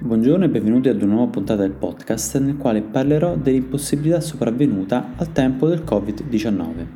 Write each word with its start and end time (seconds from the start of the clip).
Buongiorno 0.00 0.44
e 0.44 0.48
benvenuti 0.48 0.88
ad 0.88 1.02
una 1.02 1.14
nuova 1.14 1.32
puntata 1.32 1.62
del 1.62 1.72
podcast 1.72 2.38
nel 2.38 2.56
quale 2.56 2.82
parlerò 2.82 3.34
dell'impossibilità 3.34 4.20
sopravvenuta 4.20 5.14
al 5.16 5.32
tempo 5.32 5.66
del 5.66 5.82
Covid-19. 5.84 6.86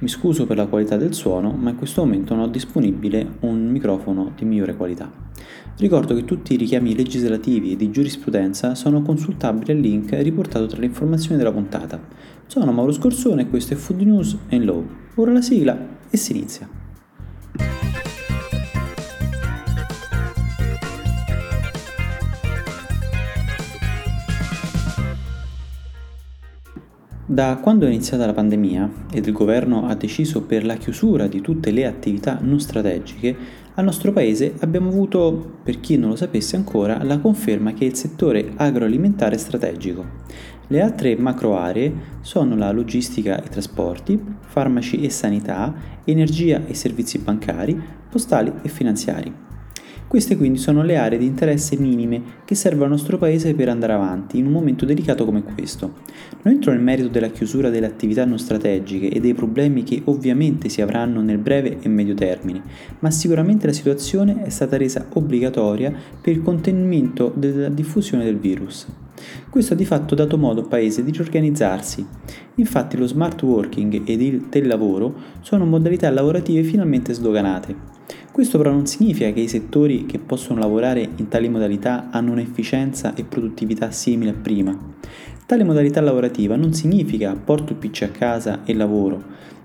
Mi 0.00 0.08
scuso 0.08 0.44
per 0.44 0.56
la 0.56 0.66
qualità 0.66 0.96
del 0.96 1.14
suono, 1.14 1.52
ma 1.52 1.70
in 1.70 1.76
questo 1.76 2.02
momento 2.02 2.34
non 2.34 2.42
ho 2.42 2.48
disponibile 2.48 3.36
un 3.42 3.68
microfono 3.68 4.32
di 4.36 4.44
migliore 4.44 4.74
qualità. 4.74 5.08
Ricordo 5.78 6.16
che 6.16 6.24
tutti 6.24 6.54
i 6.54 6.56
richiami 6.56 6.96
legislativi 6.96 7.70
e 7.70 7.76
di 7.76 7.92
giurisprudenza 7.92 8.74
sono 8.74 9.02
consultabili 9.02 9.70
al 9.70 9.78
link 9.78 10.10
riportato 10.10 10.66
tra 10.66 10.80
le 10.80 10.86
informazioni 10.86 11.36
della 11.36 11.52
puntata. 11.52 12.00
Sono 12.48 12.72
Mauro 12.72 12.90
Scorsone 12.90 13.42
e 13.42 13.48
questo 13.48 13.74
è 13.74 13.76
Food 13.76 14.00
News 14.00 14.36
and 14.50 14.64
Law. 14.64 14.84
Ora 15.14 15.30
la 15.30 15.42
sigla 15.42 15.78
e 16.10 16.16
si 16.16 16.32
inizia. 16.32 16.81
Da 27.32 27.56
quando 27.62 27.86
è 27.86 27.88
iniziata 27.88 28.26
la 28.26 28.34
pandemia 28.34 29.06
ed 29.10 29.24
il 29.24 29.32
governo 29.32 29.86
ha 29.86 29.94
deciso 29.94 30.42
per 30.42 30.66
la 30.66 30.76
chiusura 30.76 31.28
di 31.28 31.40
tutte 31.40 31.70
le 31.70 31.86
attività 31.86 32.38
non 32.42 32.60
strategiche, 32.60 33.34
al 33.72 33.84
nostro 33.84 34.12
paese 34.12 34.52
abbiamo 34.58 34.90
avuto, 34.90 35.60
per 35.62 35.80
chi 35.80 35.96
non 35.96 36.10
lo 36.10 36.16
sapesse 36.16 36.56
ancora, 36.56 37.02
la 37.02 37.20
conferma 37.20 37.72
che 37.72 37.86
il 37.86 37.94
settore 37.94 38.52
agroalimentare 38.54 39.36
è 39.36 39.38
strategico. 39.38 40.04
Le 40.66 40.82
altre 40.82 41.16
macro 41.16 41.56
aree 41.56 41.94
sono 42.20 42.54
la 42.54 42.70
logistica 42.70 43.42
e 43.42 43.48
trasporti, 43.48 44.22
farmaci 44.40 45.00
e 45.00 45.08
sanità, 45.08 45.72
energia 46.04 46.66
e 46.66 46.74
servizi 46.74 47.16
bancari, 47.16 47.80
postali 48.10 48.52
e 48.60 48.68
finanziari. 48.68 49.51
Queste 50.12 50.36
quindi 50.36 50.58
sono 50.58 50.82
le 50.82 50.98
aree 50.98 51.16
di 51.16 51.24
interesse 51.24 51.74
minime 51.78 52.20
che 52.44 52.54
servono 52.54 52.84
al 52.84 52.90
nostro 52.90 53.16
Paese 53.16 53.54
per 53.54 53.70
andare 53.70 53.94
avanti 53.94 54.36
in 54.36 54.44
un 54.44 54.52
momento 54.52 54.84
delicato 54.84 55.24
come 55.24 55.42
questo. 55.42 56.00
Non 56.42 56.52
entro 56.52 56.70
nel 56.70 56.82
merito 56.82 57.08
della 57.08 57.30
chiusura 57.30 57.70
delle 57.70 57.86
attività 57.86 58.26
non 58.26 58.38
strategiche 58.38 59.08
e 59.08 59.20
dei 59.20 59.32
problemi 59.32 59.84
che 59.84 60.02
ovviamente 60.04 60.68
si 60.68 60.82
avranno 60.82 61.22
nel 61.22 61.38
breve 61.38 61.78
e 61.80 61.88
medio 61.88 62.12
termine, 62.12 62.60
ma 62.98 63.10
sicuramente 63.10 63.66
la 63.66 63.72
situazione 63.72 64.42
è 64.42 64.50
stata 64.50 64.76
resa 64.76 65.06
obbligatoria 65.10 65.90
per 66.20 66.34
il 66.34 66.42
contenimento 66.42 67.32
della 67.34 67.70
diffusione 67.70 68.22
del 68.22 68.36
virus. 68.36 68.86
Questo 69.48 69.74
ha 69.74 69.76
di 69.76 69.84
fatto 69.84 70.14
dato 70.14 70.36
modo 70.36 70.60
al 70.60 70.68
Paese 70.68 71.04
di 71.04 71.10
riorganizzarsi. 71.10 72.06
Infatti 72.56 72.96
lo 72.96 73.06
smart 73.06 73.42
working 73.42 74.02
ed 74.04 74.20
il 74.20 74.48
telelavoro 74.48 75.14
sono 75.40 75.64
modalità 75.64 76.10
lavorative 76.10 76.62
finalmente 76.62 77.12
sdoganate. 77.12 77.90
Questo 78.32 78.58
però 78.58 78.70
non 78.70 78.86
significa 78.86 79.30
che 79.30 79.40
i 79.40 79.48
settori 79.48 80.06
che 80.06 80.18
possono 80.18 80.60
lavorare 80.60 81.08
in 81.16 81.28
tali 81.28 81.48
modalità 81.48 82.08
hanno 82.10 82.32
un'efficienza 82.32 83.14
e 83.14 83.24
produttività 83.24 83.90
simile 83.90 84.30
a 84.30 84.34
prima. 84.40 84.76
Tale 85.44 85.64
modalità 85.64 86.00
lavorativa 86.00 86.56
non 86.56 86.72
significa 86.72 87.34
porto 87.34 87.72
il 87.72 87.78
PC 87.78 88.02
a 88.02 88.08
casa 88.08 88.60
e 88.64 88.72
lavoro, 88.72 89.22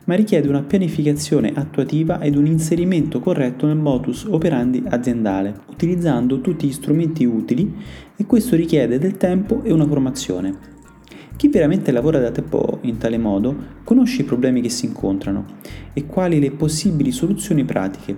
ma 0.08 0.16
richiede 0.16 0.48
una 0.48 0.64
pianificazione 0.64 1.52
attuativa 1.54 2.20
ed 2.22 2.38
un 2.38 2.46
inserimento 2.46 3.20
corretto 3.20 3.68
nel 3.68 3.76
modus 3.76 4.24
operandi 4.24 4.82
aziendale, 4.88 5.54
utilizzando 5.70 6.40
tutti 6.40 6.66
gli 6.66 6.72
strumenti 6.72 7.26
utili 7.26 7.76
e 8.16 8.26
questo 8.26 8.56
richiede 8.56 9.00
del 9.00 9.18
tempo 9.18 9.64
e 9.64 9.74
una 9.74 9.86
formazione. 9.86 10.76
Chi 11.36 11.50
veramente 11.50 11.92
lavora 11.92 12.20
da 12.20 12.32
tempo 12.32 12.80
in 12.84 12.98
tale 12.98 13.18
modo 13.18 13.56
conosce 13.84 14.22
i 14.22 14.26
problemi 14.26 14.62
che 14.62 14.70
si 14.70 14.86
incontrano 14.86 15.46
e 15.94 16.06
quali 16.06 16.40
le 16.40 16.52
possibili 16.52 17.12
soluzioni 17.12 17.66
pratiche, 17.66 18.16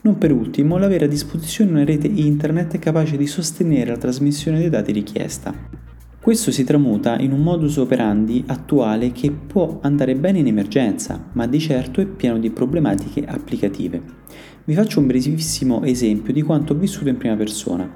non 0.00 0.18
per 0.18 0.32
ultimo, 0.32 0.76
l'avere 0.76 1.04
a 1.04 1.08
disposizione 1.08 1.70
una 1.70 1.84
rete 1.84 2.08
internet 2.08 2.78
capace 2.78 3.16
di 3.16 3.26
sostenere 3.26 3.90
la 3.90 3.96
trasmissione 3.96 4.58
dei 4.58 4.70
dati 4.70 4.92
richiesta. 4.92 5.87
Questo 6.28 6.50
si 6.50 6.62
tramuta 6.62 7.18
in 7.18 7.32
un 7.32 7.40
modus 7.40 7.78
operandi 7.78 8.44
attuale 8.48 9.12
che 9.12 9.30
può 9.30 9.78
andare 9.80 10.14
bene 10.14 10.40
in 10.40 10.46
emergenza, 10.46 11.30
ma 11.32 11.46
di 11.46 11.58
certo 11.58 12.02
è 12.02 12.06
pieno 12.06 12.38
di 12.38 12.50
problematiche 12.50 13.24
applicative. 13.24 14.02
Vi 14.66 14.74
faccio 14.74 15.00
un 15.00 15.06
brevissimo 15.06 15.82
esempio 15.84 16.34
di 16.34 16.42
quanto 16.42 16.74
ho 16.74 16.76
vissuto 16.76 17.08
in 17.08 17.16
prima 17.16 17.34
persona. 17.34 17.90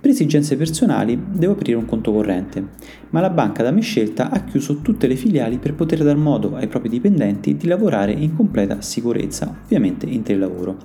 Per 0.00 0.10
esigenze 0.10 0.56
personali 0.56 1.22
devo 1.30 1.52
aprire 1.52 1.76
un 1.76 1.84
conto 1.84 2.10
corrente, 2.10 2.66
ma 3.10 3.20
la 3.20 3.30
banca 3.30 3.62
da 3.62 3.70
me 3.70 3.80
scelta 3.80 4.28
ha 4.28 4.42
chiuso 4.42 4.80
tutte 4.80 5.06
le 5.06 5.14
filiali 5.14 5.58
per 5.58 5.76
poter 5.76 6.02
dar 6.02 6.16
modo 6.16 6.56
ai 6.56 6.66
propri 6.66 6.88
dipendenti 6.88 7.56
di 7.56 7.68
lavorare 7.68 8.10
in 8.10 8.34
completa 8.34 8.80
sicurezza, 8.80 9.56
ovviamente 9.62 10.04
in 10.04 10.24
telelavoro. 10.24 10.76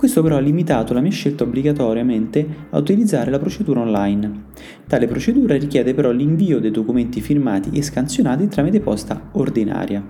Questo 0.00 0.22
però 0.22 0.36
ha 0.36 0.40
limitato 0.40 0.94
la 0.94 1.02
mia 1.02 1.10
scelta 1.10 1.44
obbligatoriamente 1.44 2.46
a 2.70 2.78
utilizzare 2.78 3.30
la 3.30 3.38
procedura 3.38 3.80
online. 3.80 4.44
Tale 4.86 5.06
procedura 5.06 5.58
richiede 5.58 5.92
però 5.92 6.10
l'invio 6.10 6.58
dei 6.58 6.70
documenti 6.70 7.20
firmati 7.20 7.68
e 7.74 7.82
scansionati 7.82 8.48
tramite 8.48 8.80
posta 8.80 9.28
ordinaria. 9.32 10.02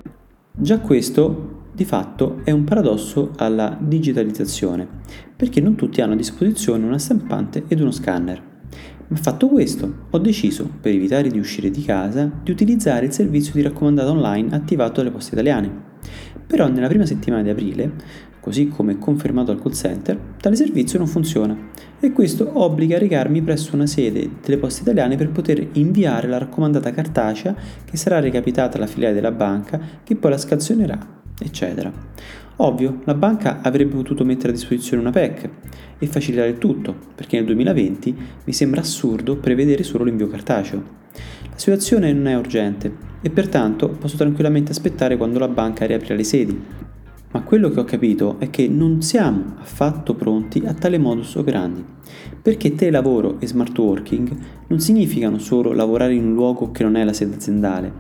Già 0.53 0.79
questo 0.79 1.71
di 1.75 1.85
fatto 1.85 2.43
è 2.45 2.53
un 2.53 2.63
paradosso 2.63 3.33
alla 3.35 3.77
digitalizzazione, 3.81 4.87
perché 5.35 5.61
non 5.61 5.75
tutti 5.75 6.01
hanno 6.01 6.13
a 6.13 6.17
disposizione 6.17 6.87
una 6.87 6.99
stampante 6.99 7.65
ed 7.67 7.81
uno 7.81 7.91
scanner. 7.91 8.41
Ma 9.09 9.17
fatto 9.17 9.49
questo, 9.49 10.07
ho 10.09 10.19
deciso, 10.19 10.71
per 10.81 10.95
evitare 10.95 11.31
di 11.31 11.41
uscire 11.41 11.69
di 11.69 11.83
casa, 11.83 12.31
di 12.45 12.53
utilizzare 12.53 13.07
il 13.07 13.13
servizio 13.13 13.55
di 13.55 13.63
raccomandata 13.63 14.13
online 14.13 14.55
attivato 14.55 15.01
dalle 15.01 15.11
poste 15.11 15.35
italiane. 15.35 15.89
Però 16.47 16.69
nella 16.69 16.89
prima 16.89 17.07
settimana 17.07 17.43
di 17.43 17.51
aprile 17.51 17.93
Così 18.41 18.69
come 18.69 18.99
confermato 18.99 19.51
al 19.51 19.61
call 19.61 19.73
center, 19.73 20.19
tale 20.41 20.57
servizio 20.57 20.99
non 20.99 21.07
funziona 21.07 21.57
e 22.01 22.11
questo 22.11 22.51
obbliga 22.55 22.97
a 22.97 22.99
recarmi 22.99 23.43
presso 23.43 23.75
una 23.75 23.87
sede 23.87 24.31
delle 24.43 24.57
poste 24.57 24.81
italiane 24.81 25.17
per 25.17 25.31
poter 25.31 25.69
inviare 25.73 26.27
la 26.27 26.39
raccomandata 26.39 26.91
cartacea 26.91 27.55
che 27.85 27.97
sarà 27.99 28.19
recapitata 28.19 28.79
alla 28.79 28.87
filiale 28.87 29.15
della 29.15 29.31
banca 29.31 29.79
che 30.03 30.17
poi 30.17 30.31
la 30.31 30.39
scazionerà, 30.39 31.23
eccetera. 31.39 31.93
Ovvio, 32.57 33.01
la 33.05 33.15
banca 33.15 33.61
avrebbe 33.63 33.95
potuto 33.95 34.25
mettere 34.25 34.51
a 34.51 34.55
disposizione 34.55 35.03
una 35.03 35.11
PEC 35.11 35.49
e 35.99 36.07
facilitare 36.07 36.51
il 36.51 36.59
tutto, 36.59 36.95
perché 37.15 37.37
nel 37.37 37.47
2020 37.47 38.17
mi 38.45 38.53
sembra 38.53 38.81
assurdo 38.81 39.37
prevedere 39.37 39.83
solo 39.83 40.05
l'invio 40.05 40.29
cartaceo. 40.29 40.99
La 41.51 41.57
situazione 41.57 42.13
non 42.13 42.27
è 42.27 42.37
urgente 42.37 42.93
e 43.23 43.31
pertanto 43.31 43.89
posso 43.89 44.17
tranquillamente 44.17 44.73
aspettare 44.73 45.17
quando 45.17 45.39
la 45.39 45.49
banca 45.49 45.87
riaprirà 45.87 46.15
le 46.15 46.25
sedi, 46.25 46.61
ma 47.33 47.43
quello 47.43 47.69
che 47.71 47.79
ho 47.79 47.85
capito 47.85 48.37
è 48.39 48.51
che 48.51 48.67
non 48.67 49.03
siamo 49.03 49.55
affatto 49.59 50.15
pronti 50.15 50.63
a 50.67 50.75
tale 50.75 50.99
modus 50.99 51.37
operandi, 51.37 51.85
perché 52.43 52.75
telelavoro 52.75 53.39
e 53.39 53.47
smart 53.47 53.79
working 53.79 54.37
non 54.67 54.81
significano 54.81 55.39
solo 55.39 55.73
lavorare 55.73 56.15
in 56.15 56.27
un 56.27 56.35
luogo 56.35 56.73
che 56.73 56.83
non 56.83 56.97
è 56.97 57.05
la 57.05 57.13
sede 57.13 57.37
aziendale, 57.37 57.93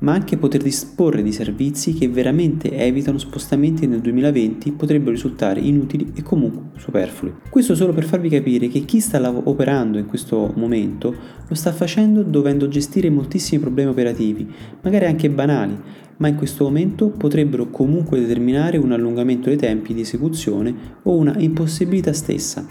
ma 0.00 0.12
anche 0.12 0.36
poter 0.36 0.62
disporre 0.62 1.22
di 1.22 1.32
servizi 1.32 1.92
che 1.94 2.08
veramente 2.08 2.70
evitano 2.70 3.18
spostamenti 3.18 3.86
nel 3.86 4.00
2020 4.00 4.72
potrebbero 4.72 5.10
risultare 5.10 5.60
inutili 5.60 6.12
e 6.14 6.22
comunque 6.22 6.78
superflui. 6.78 7.34
Questo 7.48 7.74
solo 7.74 7.92
per 7.92 8.04
farvi 8.04 8.28
capire 8.28 8.68
che 8.68 8.80
chi 8.80 9.00
sta 9.00 9.16
operando 9.28 9.98
in 9.98 10.06
questo 10.06 10.52
momento 10.56 11.14
lo 11.46 11.54
sta 11.54 11.72
facendo 11.72 12.22
dovendo 12.22 12.68
gestire 12.68 13.10
moltissimi 13.10 13.60
problemi 13.60 13.90
operativi, 13.90 14.48
magari 14.82 15.06
anche 15.06 15.30
banali, 15.30 15.76
ma 16.18 16.28
in 16.28 16.36
questo 16.36 16.64
momento 16.64 17.08
potrebbero 17.08 17.70
comunque 17.70 18.20
determinare 18.20 18.76
un 18.76 18.92
allungamento 18.92 19.48
dei 19.48 19.58
tempi 19.58 19.94
di 19.94 20.02
esecuzione 20.02 20.74
o 21.02 21.16
una 21.16 21.34
impossibilità 21.38 22.12
stessa. 22.12 22.66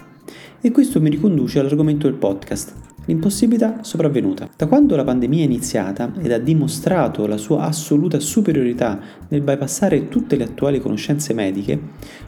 E 0.60 0.70
questo 0.70 1.00
mi 1.00 1.08
riconduce 1.08 1.58
all'argomento 1.58 2.08
del 2.08 2.16
podcast, 2.16 2.87
l'impossibilità 3.08 3.82
sopravvenuta. 3.82 4.48
Da 4.54 4.66
quando 4.66 4.94
la 4.94 5.04
pandemia 5.04 5.40
è 5.40 5.46
iniziata 5.46 6.12
ed 6.20 6.30
ha 6.30 6.38
dimostrato 6.38 7.26
la 7.26 7.38
sua 7.38 7.62
assoluta 7.62 8.20
superiorità 8.20 9.00
nel 9.28 9.40
bypassare 9.40 10.08
tutte 10.08 10.36
le 10.36 10.44
attuali 10.44 10.78
conoscenze 10.78 11.32
mediche, 11.32 11.80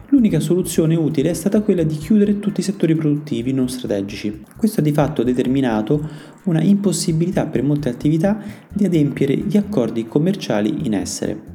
l'unica 0.09 0.39
soluzione 0.39 0.95
utile 0.95 1.29
è 1.29 1.33
stata 1.33 1.61
quella 1.61 1.83
di 1.83 1.95
chiudere 1.95 2.39
tutti 2.39 2.59
i 2.59 2.63
settori 2.63 2.95
produttivi 2.95 3.53
non 3.53 3.69
strategici. 3.69 4.43
Questo 4.57 4.81
ha 4.81 4.83
di 4.83 4.91
fatto 4.91 5.23
determinato 5.23 6.09
una 6.45 6.61
impossibilità 6.61 7.45
per 7.45 7.63
molte 7.63 7.89
attività 7.89 8.39
di 8.73 8.85
adempiere 8.85 9.35
gli 9.35 9.57
accordi 9.57 10.07
commerciali 10.07 10.85
in 10.85 10.95
essere 10.95 11.50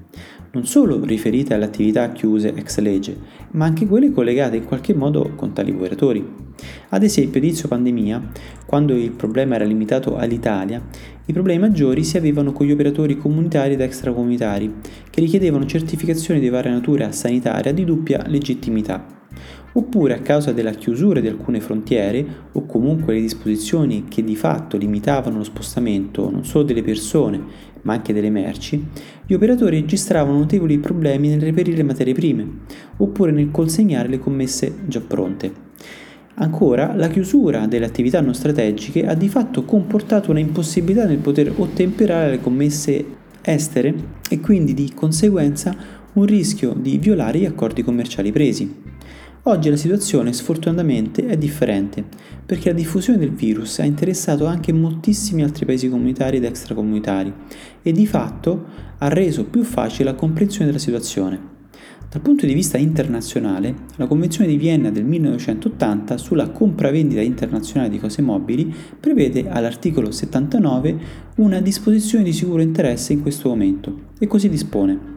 non 0.56 0.64
solo 0.64 1.04
riferite 1.04 1.52
alle 1.52 1.66
attività 1.66 2.10
chiuse 2.12 2.54
ex 2.54 2.78
legge, 2.78 3.14
ma 3.50 3.66
anche 3.66 3.86
quelle 3.86 4.10
collegate 4.10 4.56
in 4.56 4.64
qualche 4.64 4.94
modo 4.94 5.32
con 5.36 5.52
tali 5.52 5.70
operatori. 5.70 6.26
Ad 6.88 7.02
esempio, 7.02 7.38
inizio 7.38 7.68
pandemia, 7.68 8.30
quando 8.64 8.94
il 8.94 9.10
problema 9.10 9.56
era 9.56 9.66
limitato 9.66 10.16
all'Italia, 10.16 10.82
i 11.26 11.32
problemi 11.34 11.60
maggiori 11.60 12.04
si 12.04 12.16
avevano 12.16 12.52
con 12.52 12.64
gli 12.64 12.72
operatori 12.72 13.18
comunitari 13.18 13.74
ed 13.74 13.82
extracomunitari, 13.82 14.76
che 15.10 15.20
richiedevano 15.20 15.66
certificazioni 15.66 16.40
di 16.40 16.48
varia 16.48 16.72
natura 16.72 17.12
sanitaria 17.12 17.74
di 17.74 17.84
doppia 17.84 18.24
legittimità 18.26 19.16
oppure 19.72 20.14
a 20.14 20.20
causa 20.20 20.52
della 20.52 20.70
chiusura 20.70 21.20
di 21.20 21.28
alcune 21.28 21.60
frontiere 21.60 22.24
o 22.52 22.64
comunque 22.64 23.12
le 23.12 23.20
disposizioni 23.20 24.06
che 24.08 24.24
di 24.24 24.34
fatto 24.34 24.78
limitavano 24.78 25.36
lo 25.36 25.44
spostamento 25.44 26.30
non 26.30 26.46
solo 26.46 26.64
delle 26.64 26.82
persone 26.82 27.74
ma 27.86 27.94
anche 27.94 28.12
delle 28.12 28.30
merci, 28.30 28.84
gli 29.24 29.32
operatori 29.32 29.80
registravano 29.80 30.38
notevoli 30.38 30.78
problemi 30.78 31.28
nel 31.28 31.40
reperire 31.40 31.76
le 31.76 31.82
materie 31.84 32.14
prime 32.14 32.46
oppure 32.96 33.30
nel 33.30 33.52
consegnare 33.52 34.08
le 34.08 34.18
commesse 34.18 34.74
già 34.86 35.00
pronte. 35.00 35.64
Ancora, 36.38 36.94
la 36.94 37.08
chiusura 37.08 37.66
delle 37.66 37.86
attività 37.86 38.20
non 38.20 38.34
strategiche 38.34 39.06
ha 39.06 39.14
di 39.14 39.28
fatto 39.28 39.64
comportato 39.64 40.32
una 40.32 40.40
impossibilità 40.40 41.06
nel 41.06 41.18
poter 41.18 41.50
ottemperare 41.56 42.26
alle 42.26 42.40
commesse 42.40 43.04
estere 43.40 43.94
e 44.28 44.40
quindi 44.40 44.74
di 44.74 44.92
conseguenza 44.92 45.74
un 46.14 46.26
rischio 46.26 46.74
di 46.76 46.98
violare 46.98 47.38
gli 47.38 47.46
accordi 47.46 47.82
commerciali 47.82 48.32
presi. 48.32 48.85
Oggi 49.48 49.70
la 49.70 49.76
situazione 49.76 50.32
sfortunatamente 50.32 51.24
è 51.24 51.36
differente, 51.36 52.04
perché 52.44 52.70
la 52.70 52.74
diffusione 52.74 53.16
del 53.16 53.30
virus 53.30 53.78
ha 53.78 53.84
interessato 53.84 54.46
anche 54.46 54.72
moltissimi 54.72 55.44
altri 55.44 55.64
paesi 55.64 55.88
comunitari 55.88 56.38
ed 56.38 56.44
extracomunitari 56.44 57.32
e 57.80 57.92
di 57.92 58.08
fatto 58.08 58.64
ha 58.98 59.06
reso 59.06 59.44
più 59.44 59.62
facile 59.62 60.10
la 60.10 60.16
comprensione 60.16 60.66
della 60.66 60.80
situazione. 60.80 61.54
Dal 62.10 62.22
punto 62.22 62.44
di 62.44 62.54
vista 62.54 62.76
internazionale, 62.76 63.72
la 63.94 64.08
Convenzione 64.08 64.50
di 64.50 64.56
Vienna 64.56 64.90
del 64.90 65.04
1980 65.04 66.18
sulla 66.18 66.50
compravendita 66.50 67.20
internazionale 67.20 67.90
di 67.90 68.00
cose 68.00 68.22
mobili 68.22 68.74
prevede 68.98 69.48
all'articolo 69.48 70.10
79 70.10 70.98
una 71.36 71.60
disposizione 71.60 72.24
di 72.24 72.32
sicuro 72.32 72.62
interesse 72.62 73.12
in 73.12 73.22
questo 73.22 73.48
momento 73.48 73.96
e 74.18 74.26
così 74.26 74.48
dispone. 74.48 75.15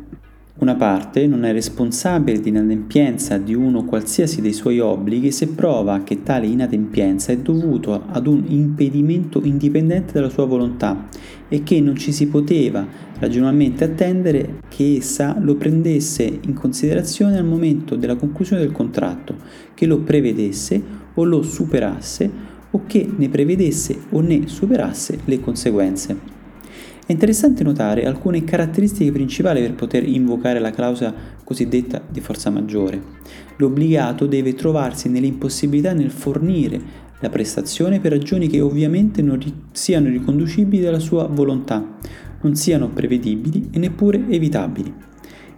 Una 0.59 0.75
parte 0.75 1.25
non 1.25 1.45
è 1.45 1.53
responsabile 1.53 2.41
di 2.41 2.49
inadempienza 2.49 3.37
di 3.37 3.53
uno 3.53 3.85
qualsiasi 3.85 4.41
dei 4.41 4.51
suoi 4.51 4.81
obblighi 4.81 5.31
se 5.31 5.47
prova 5.47 6.03
che 6.03 6.21
tale 6.21 6.47
inadempienza 6.47 7.31
è 7.31 7.37
dovuto 7.37 8.03
ad 8.05 8.27
un 8.27 8.43
impedimento 8.45 9.39
indipendente 9.41 10.11
dalla 10.11 10.27
sua 10.27 10.43
volontà 10.43 11.07
e 11.47 11.63
che 11.63 11.79
non 11.79 11.95
ci 11.95 12.11
si 12.11 12.27
poteva 12.27 12.85
ragionevolmente 13.19 13.85
attendere 13.85 14.59
che 14.67 14.97
essa 14.97 15.37
lo 15.39 15.55
prendesse 15.55 16.23
in 16.25 16.53
considerazione 16.53 17.37
al 17.37 17.45
momento 17.45 17.95
della 17.95 18.17
conclusione 18.17 18.61
del 18.61 18.73
contratto, 18.73 19.35
che 19.73 19.85
lo 19.85 19.99
prevedesse 19.99 20.83
o 21.13 21.23
lo 21.23 21.41
superasse 21.41 22.29
o 22.71 22.81
che 22.85 23.09
ne 23.15 23.29
prevedesse 23.29 23.97
o 24.09 24.19
ne 24.19 24.45
superasse 24.47 25.19
le 25.23 25.39
conseguenze. 25.39 26.38
È 27.09 27.13
interessante 27.13 27.63
notare 27.63 28.05
alcune 28.05 28.43
caratteristiche 28.43 29.11
principali 29.11 29.61
per 29.61 29.73
poter 29.73 30.07
invocare 30.07 30.59
la 30.59 30.69
clausola 30.69 31.11
cosiddetta 31.43 31.99
di 32.07 32.21
forza 32.21 32.51
maggiore. 32.51 33.01
L'obbligato 33.57 34.27
deve 34.27 34.53
trovarsi 34.53 35.09
nell'impossibilità 35.09 35.91
nel 35.93 36.11
fornire 36.11 36.79
la 37.19 37.29
prestazione 37.29 37.99
per 37.99 38.11
ragioni 38.11 38.47
che 38.47 38.61
ovviamente 38.61 39.23
non 39.23 39.39
ri- 39.39 39.51
siano 39.71 40.07
riconducibili 40.07 40.85
alla 40.85 40.99
sua 40.99 41.25
volontà, 41.25 41.97
non 42.41 42.53
siano 42.53 42.89
prevedibili 42.89 43.69
e 43.71 43.79
neppure 43.79 44.25
evitabili. 44.29 44.93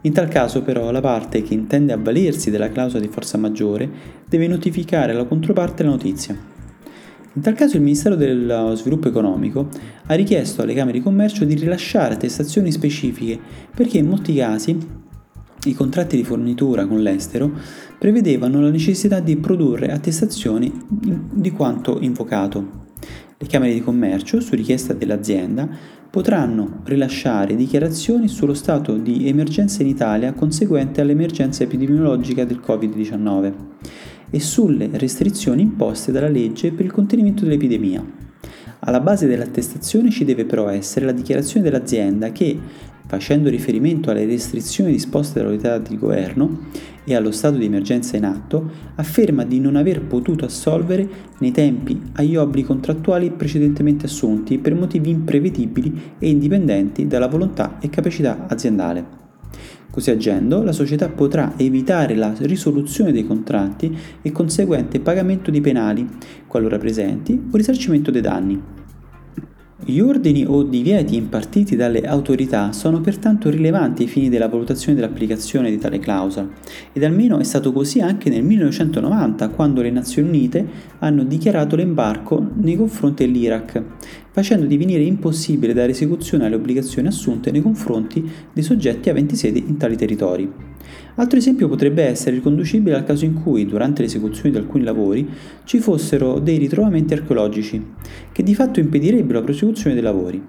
In 0.03 0.13
tal 0.13 0.30
caso 0.30 0.62
però 0.62 0.89
la 0.89 1.01
parte 1.01 1.42
che 1.42 1.53
intende 1.53 1.92
avvalersi 1.92 2.50
della 2.50 2.69
clausola 2.69 3.03
di 3.03 3.12
forza 3.12 3.38
maggiore 3.38 3.89
deve 4.25 4.48
notificare 4.48 5.12
alla 5.12 5.25
controparte 5.25 5.83
la 5.83 5.89
notizia. 5.89 6.50
In 7.33 7.41
tal 7.41 7.53
caso 7.53 7.77
il 7.77 7.81
Ministero 7.81 8.15
dello 8.15 8.75
Sviluppo 8.75 9.07
Economico 9.07 9.69
ha 10.07 10.13
richiesto 10.15 10.63
alle 10.63 10.73
Camere 10.73 10.97
di 10.97 11.03
Commercio 11.03 11.45
di 11.45 11.55
rilasciare 11.55 12.15
attestazioni 12.15 12.73
specifiche 12.73 13.39
perché 13.73 13.99
in 13.99 14.07
molti 14.07 14.35
casi 14.35 14.77
i 15.63 15.73
contratti 15.73 16.17
di 16.17 16.25
fornitura 16.25 16.85
con 16.85 17.01
l'estero 17.01 17.49
prevedevano 17.97 18.59
la 18.59 18.69
necessità 18.69 19.21
di 19.21 19.37
produrre 19.37 19.93
attestazioni 19.93 20.73
di 20.89 21.51
quanto 21.51 21.99
invocato. 22.01 22.89
Le 23.37 23.47
Camere 23.47 23.73
di 23.75 23.81
Commercio, 23.81 24.41
su 24.41 24.53
richiesta 24.53 24.91
dell'azienda, 24.91 25.69
potranno 26.09 26.81
rilasciare 26.83 27.55
dichiarazioni 27.55 28.27
sullo 28.27 28.53
stato 28.53 28.97
di 28.97 29.29
emergenza 29.29 29.81
in 29.81 29.87
Italia 29.87 30.33
conseguente 30.33 30.99
all'emergenza 30.99 31.63
epidemiologica 31.63 32.43
del 32.43 32.61
Covid-19 32.61 33.53
e 34.31 34.39
sulle 34.39 34.89
restrizioni 34.93 35.61
imposte 35.61 36.11
dalla 36.11 36.27
legge 36.27 36.71
per 36.71 36.85
il 36.85 36.91
contenimento 36.91 37.43
dell'epidemia. 37.43 38.03
Alla 38.79 38.99
base 38.99 39.27
dell'attestazione 39.27 40.09
ci 40.09 40.25
deve 40.25 40.45
però 40.45 40.67
essere 40.67 41.05
la 41.05 41.11
dichiarazione 41.11 41.63
dell'azienda 41.63 42.31
che, 42.31 42.57
facendo 43.05 43.49
riferimento 43.49 44.09
alle 44.09 44.25
restrizioni 44.25 44.91
disposte 44.91 45.39
dall'autorità 45.39 45.77
di 45.77 45.97
governo 45.99 46.69
e 47.03 47.13
allo 47.13 47.31
stato 47.31 47.57
di 47.57 47.65
emergenza 47.65 48.17
in 48.17 48.25
atto, 48.25 48.71
afferma 48.95 49.43
di 49.43 49.59
non 49.59 49.75
aver 49.75 50.01
potuto 50.01 50.45
assolvere 50.45 51.07
nei 51.37 51.51
tempi 51.51 52.01
agli 52.13 52.35
obblighi 52.35 52.65
contrattuali 52.65 53.29
precedentemente 53.29 54.07
assunti 54.07 54.57
per 54.57 54.73
motivi 54.73 55.11
imprevedibili 55.11 56.15
e 56.17 56.29
indipendenti 56.29 57.05
dalla 57.05 57.27
volontà 57.27 57.77
e 57.79 57.89
capacità 57.89 58.47
aziendale. 58.47 59.20
Così 59.89 60.09
agendo, 60.09 60.63
la 60.63 60.71
società 60.71 61.09
potrà 61.09 61.53
evitare 61.57 62.15
la 62.15 62.33
risoluzione 62.39 63.12
dei 63.12 63.27
contratti 63.27 63.95
e 64.21 64.31
conseguente 64.31 65.00
pagamento 65.00 65.51
di 65.51 65.59
penali, 65.59 66.07
qualora 66.48 66.77
presenti, 66.77 67.39
o 67.51 67.57
risarcimento 67.57 68.09
dei 68.12 68.21
danni. 68.21 68.80
Gli 69.83 70.00
ordini 70.00 70.45
o 70.45 70.62
divieti 70.62 71.15
impartiti 71.15 71.75
dalle 71.75 72.01
autorità 72.01 72.71
sono 72.71 73.01
pertanto 73.01 73.50
rilevanti 73.50 74.03
ai 74.03 74.07
fini 74.07 74.30
della 74.30 74.48
valutazione 74.48 74.94
dell'applicazione 74.94 75.71
di 75.71 75.80
tale 75.80 75.98
clausola 75.98 76.48
ed 76.94 77.03
almeno 77.03 77.39
è 77.39 77.44
stato 77.44 77.74
così 77.74 78.00
anche 78.00 78.30
nel 78.30 78.44
1990 78.44 79.50
quando 79.50 79.81
le 79.81 79.89
Nazioni 79.89 80.27
Unite 80.27 80.68
hanno 81.00 81.24
dichiarato 81.24 81.75
l'embarco 81.75 82.45
nei 82.57 82.75
confronti 82.75 83.25
dell'Iraq, 83.25 83.83
facendo 84.31 84.65
divenire 84.65 85.03
impossibile 85.03 85.73
dare 85.73 85.91
esecuzione 85.91 86.45
alle 86.45 86.55
obbligazioni 86.55 87.09
assunte 87.09 87.51
nei 87.51 87.61
confronti 87.61 88.27
dei 88.53 88.63
soggetti 88.63 89.09
aventi 89.09 89.35
sede 89.35 89.59
in 89.59 89.77
tali 89.77 89.97
territori. 89.97 90.49
Altro 91.15 91.37
esempio 91.37 91.67
potrebbe 91.67 92.03
essere 92.03 92.35
riconducibile 92.35 92.95
al 92.95 93.03
caso 93.03 93.25
in 93.25 93.33
cui, 93.33 93.65
durante 93.65 94.01
l'esecuzione 94.01 94.51
di 94.51 94.57
alcuni 94.57 94.83
lavori, 94.83 95.27
ci 95.65 95.79
fossero 95.79 96.39
dei 96.39 96.57
ritrovamenti 96.57 97.13
archeologici, 97.13 97.85
che 98.31 98.43
di 98.43 98.55
fatto 98.55 98.79
impedirebbero 98.79 99.39
la 99.39 99.45
prosecuzione 99.45 99.93
dei 99.93 100.03
lavori. 100.03 100.41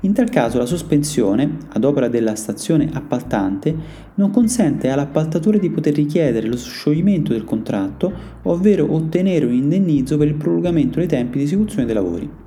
In 0.00 0.12
tal 0.12 0.30
caso 0.30 0.58
la 0.58 0.66
sospensione, 0.66 1.58
ad 1.68 1.84
opera 1.84 2.08
della 2.08 2.34
stazione 2.34 2.88
appaltante, 2.92 3.74
non 4.14 4.30
consente 4.30 4.88
all'appaltatore 4.88 5.58
di 5.58 5.70
poter 5.70 5.94
richiedere 5.94 6.48
lo 6.48 6.56
scioglimento 6.56 7.32
del 7.32 7.44
contratto, 7.44 8.12
ovvero 8.44 8.92
ottenere 8.92 9.44
un 9.44 9.52
indennizzo 9.52 10.16
per 10.16 10.28
il 10.28 10.34
prolungamento 10.34 10.98
dei 10.98 11.08
tempi 11.08 11.38
di 11.38 11.44
esecuzione 11.44 11.84
dei 11.84 11.94
lavori. 11.94 12.44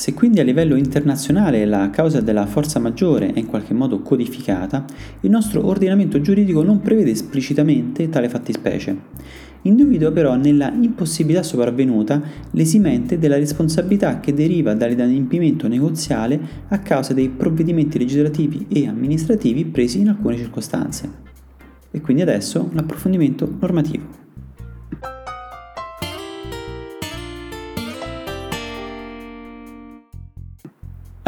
Se 0.00 0.14
quindi 0.14 0.40
a 0.40 0.44
livello 0.44 0.76
internazionale 0.76 1.66
la 1.66 1.90
causa 1.90 2.22
della 2.22 2.46
forza 2.46 2.78
maggiore 2.78 3.34
è 3.34 3.38
in 3.38 3.44
qualche 3.44 3.74
modo 3.74 4.00
codificata, 4.00 4.86
il 5.20 5.28
nostro 5.28 5.66
ordinamento 5.66 6.22
giuridico 6.22 6.62
non 6.62 6.80
prevede 6.80 7.10
esplicitamente 7.10 8.08
tale 8.08 8.30
fattispecie. 8.30 8.96
Individua 9.60 10.10
però 10.10 10.36
nella 10.36 10.72
impossibilità 10.72 11.42
sopravvenuta 11.42 12.18
l'esimente 12.52 13.18
della 13.18 13.36
responsabilità 13.36 14.20
che 14.20 14.32
deriva 14.32 14.72
dall'inadempimento 14.72 15.68
negoziale 15.68 16.40
a 16.68 16.78
causa 16.78 17.12
dei 17.12 17.28
provvedimenti 17.28 17.98
legislativi 17.98 18.68
e 18.70 18.88
amministrativi 18.88 19.66
presi 19.66 20.00
in 20.00 20.08
alcune 20.08 20.38
circostanze. 20.38 21.10
E 21.90 22.00
quindi 22.00 22.22
adesso 22.22 22.70
l'approfondimento 22.72 23.46
normativo. 23.60 24.29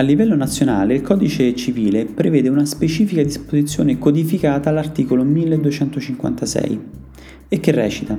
A 0.03 0.05
livello 0.05 0.35
nazionale 0.35 0.95
il 0.95 1.01
codice 1.01 1.55
civile 1.55 2.07
prevede 2.07 2.49
una 2.49 2.65
specifica 2.65 3.23
disposizione 3.23 3.99
codificata 3.99 4.69
all'articolo 4.69 5.23
1256 5.23 6.81
e 7.47 7.61
che 7.61 7.71
recita? 7.71 8.19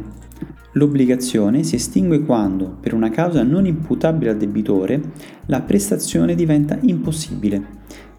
L'obbligazione 0.75 1.63
si 1.63 1.75
estingue 1.75 2.21
quando, 2.21 2.77
per 2.79 2.93
una 2.93 3.09
causa 3.09 3.43
non 3.43 3.65
imputabile 3.65 4.31
al 4.31 4.37
debitore, 4.37 5.01
la 5.47 5.59
prestazione 5.59 6.35
diventa 6.35 6.79
impossibile. 6.83 7.61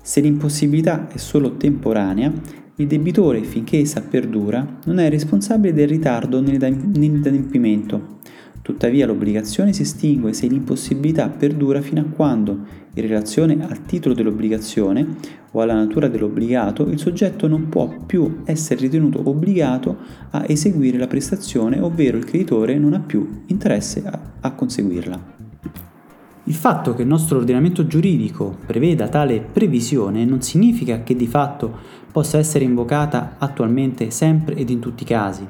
Se 0.03 0.21
l'impossibilità 0.21 1.09
è 1.09 1.17
solo 1.17 1.57
temporanea, 1.57 2.31
il 2.77 2.87
debitore, 2.87 3.45
finché 3.45 3.79
essa 3.79 4.03
perdura, 4.03 4.81
non 4.85 4.99
è 4.99 5.09
responsabile 5.09 5.73
del 5.73 5.89
ritardo 5.89 6.43
nell'adempimento 6.43 8.14
Tuttavia 8.65 9.05
l'obbligazione 9.05 9.75
si 9.75 9.83
estingue 9.83 10.33
se 10.33 10.47
l'impossibilità 10.47 11.29
perdura 11.29 11.83
fino 11.83 12.01
a 12.01 12.05
quando, 12.05 12.61
in 12.95 13.03
relazione 13.03 13.63
al 13.63 13.85
titolo 13.85 14.15
dell'obbligazione 14.15 15.07
o 15.51 15.61
alla 15.61 15.75
natura 15.75 16.09
dell'obbligato, 16.09 16.89
il 16.89 16.99
soggetto 16.99 17.47
non 17.47 17.69
può 17.69 17.95
più 18.07 18.41
essere 18.47 18.81
ritenuto 18.81 19.21
obbligato 19.29 19.99
a 20.31 20.47
eseguire 20.49 20.97
la 20.97 21.07
prestazione, 21.07 21.79
ovvero 21.79 22.17
il 22.17 22.25
creditore 22.25 22.79
non 22.79 22.95
ha 22.95 23.01
più 23.01 23.43
interesse 23.49 24.03
a, 24.03 24.19
a 24.41 24.53
conseguirla. 24.53 25.34
Il 26.47 26.55
fatto 26.55 26.95
che 26.95 27.01
il 27.01 27.09
nostro 27.09 27.39
ordinamento 27.39 27.87
giuridico 27.87 28.59
preveda 28.67 29.09
tale 29.09 29.41
previsione 29.41 30.27
non 30.27 30.43
significa 30.43 31.03
che 31.03 31.17
di 31.17 31.27
fatto 31.27 32.03
possa 32.13 32.37
essere 32.37 32.65
invocata 32.65 33.37
attualmente 33.39 34.11
sempre 34.11 34.55
ed 34.55 34.69
in 34.69 34.79
tutti 34.79 35.05
i 35.05 35.07
casi, 35.07 35.49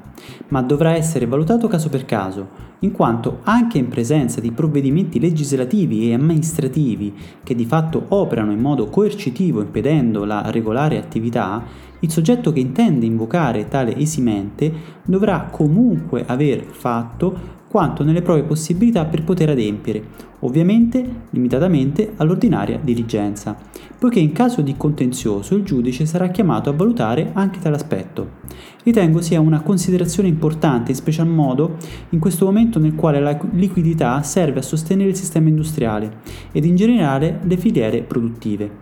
ma 0.49 0.63
dovrà 0.63 0.95
essere 0.95 1.27
valutato 1.27 1.67
caso 1.67 1.89
per 1.89 2.05
caso, 2.05 2.49
in 2.79 2.93
quanto 2.93 3.41
anche 3.43 3.77
in 3.77 3.89
presenza 3.89 4.41
di 4.41 4.53
provvedimenti 4.53 5.19
legislativi 5.19 6.09
e 6.09 6.15
amministrativi 6.15 7.13
che 7.43 7.57
di 7.57 7.65
fatto 7.65 8.05
operano 8.11 8.53
in 8.53 8.61
modo 8.61 8.87
coercitivo 8.87 9.61
impedendo 9.61 10.25
la 10.25 10.49
regolare 10.53 10.97
attività, 10.97 11.61
Il 12.04 12.11
soggetto 12.11 12.52
che 12.52 12.61
intende 12.61 13.06
invocare 13.06 13.66
tale 13.66 13.96
esimente 13.96 14.70
dovrà 15.06 15.49
comunque 15.50 16.23
aver 16.26 16.62
fatto 16.64 17.62
quanto 17.66 18.04
nelle 18.04 18.20
proprie 18.20 18.44
possibilità 18.44 19.06
per 19.06 19.25
poter 19.25 19.49
adempiere, 19.49 20.02
ovviamente 20.40 21.02
limitatamente 21.30 22.12
all'ordinaria 22.18 22.78
diligenza, 22.80 23.56
poiché 23.99 24.20
in 24.20 24.32
caso 24.32 24.61
di 24.61 24.76
contenzioso 24.76 25.56
il 25.56 25.64
giudice 25.64 26.04
sarà 26.04 26.28
chiamato 26.28 26.68
a 26.68 26.75
valutare 26.75 27.30
anche 27.32 27.58
tale 27.58 27.76
aspetto. 27.76 28.42
Ritengo 28.82 29.23
sia 29.23 29.40
una 29.40 29.62
considerazione 29.62 30.28
importante, 30.28 30.90
in 30.90 30.96
special 30.99 31.26
modo 31.26 31.78
in 32.11 32.18
questo 32.18 32.44
momento 32.44 32.78
nel 32.78 32.94
quale 32.94 33.18
la 33.18 33.37
liquidità 33.52 34.23
serve 34.23 34.58
a 34.58 34.62
sostenere 34.62 35.08
il 35.08 35.16
sistema 35.16 35.49
industriale 35.49 36.18
ed 36.52 36.66
in 36.66 36.76
generale 36.76 37.40
le 37.42 37.56
filiere 37.56 38.02
produttive. 38.02 38.73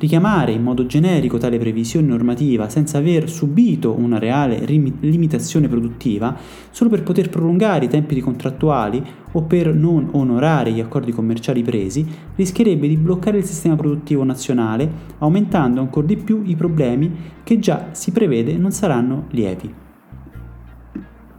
Richiamare 0.00 0.52
in 0.52 0.62
modo 0.62 0.86
generico 0.86 1.36
tale 1.36 1.58
previsione 1.58 2.06
normativa 2.06 2.70
senza 2.70 2.96
aver 2.96 3.28
subito 3.28 3.94
una 3.94 4.18
reale 4.18 4.64
rim- 4.64 4.94
limitazione 5.00 5.68
produttiva, 5.68 6.34
solo 6.70 6.88
per 6.88 7.02
poter 7.02 7.28
prolungare 7.28 7.84
i 7.84 7.88
tempi 7.88 8.18
contrattuali 8.22 9.04
o 9.32 9.42
per 9.42 9.74
non 9.74 10.08
onorare 10.12 10.72
gli 10.72 10.80
accordi 10.80 11.12
commerciali 11.12 11.62
presi, 11.62 12.06
rischierebbe 12.34 12.88
di 12.88 12.96
bloccare 12.96 13.36
il 13.36 13.44
sistema 13.44 13.76
produttivo 13.76 14.24
nazionale, 14.24 14.90
aumentando 15.18 15.82
ancora 15.82 16.06
di 16.06 16.16
più 16.16 16.44
i 16.46 16.56
problemi 16.56 17.14
che 17.44 17.58
già 17.58 17.88
si 17.90 18.10
prevede 18.10 18.56
non 18.56 18.70
saranno 18.70 19.26
lievi. 19.32 19.74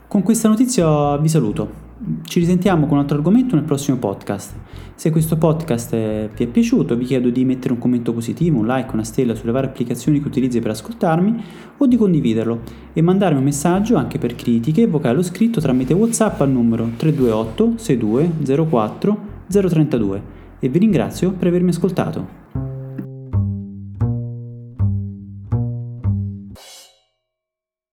Con 0.07 0.21
questa 0.21 0.49
notizia 0.49 1.17
vi 1.17 1.29
saluto. 1.29 1.90
Ci 2.23 2.39
risentiamo 2.39 2.87
con 2.87 2.93
un 2.95 3.03
altro 3.03 3.17
argomento 3.17 3.53
nel 3.53 3.63
prossimo 3.63 3.97
podcast. 3.97 4.55
Se 4.95 5.11
questo 5.11 5.37
podcast 5.37 5.91
vi 5.91 6.43
è 6.43 6.47
piaciuto, 6.47 6.95
vi 6.95 7.05
chiedo 7.05 7.29
di 7.29 7.45
mettere 7.45 7.73
un 7.73 7.79
commento 7.79 8.11
positivo, 8.11 8.57
un 8.57 8.65
like, 8.65 8.89
una 8.93 9.03
stella 9.03 9.35
sulle 9.35 9.51
varie 9.51 9.69
applicazioni 9.69 10.19
che 10.19 10.27
utilizzi 10.27 10.59
per 10.59 10.71
ascoltarmi 10.71 11.43
o 11.77 11.85
di 11.85 11.97
condividerlo 11.97 12.61
e 12.93 13.01
mandarmi 13.03 13.37
un 13.37 13.43
messaggio 13.43 13.97
anche 13.97 14.17
per 14.17 14.33
critiche, 14.33 14.87
vocale 14.87 15.19
o 15.19 15.21
scritto 15.21 15.61
tramite 15.61 15.93
WhatsApp 15.93 16.41
al 16.41 16.49
numero 16.49 16.89
328 16.97 17.73
62 17.77 18.65
04 18.67 19.17
032 19.47 20.23
e 20.59 20.69
vi 20.69 20.79
ringrazio 20.79 21.31
per 21.33 21.49
avermi 21.49 21.69
ascoltato. 21.69 22.60